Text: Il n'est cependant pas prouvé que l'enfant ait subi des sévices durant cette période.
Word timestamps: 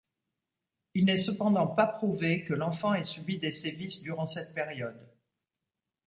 Il 0.95 1.05
n'est 1.05 1.17
cependant 1.19 1.67
pas 1.67 1.85
prouvé 1.85 2.43
que 2.43 2.55
l'enfant 2.55 2.95
ait 2.95 3.03
subi 3.03 3.37
des 3.37 3.51
sévices 3.51 4.01
durant 4.01 4.25
cette 4.25 4.55
période. 4.55 5.13